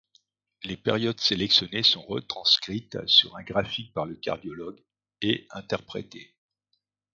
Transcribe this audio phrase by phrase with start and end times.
[0.63, 4.83] Les périodes sélectionnées sont retranscrites sur un graphique par le cardiologue,
[5.21, 6.33] et interprétées.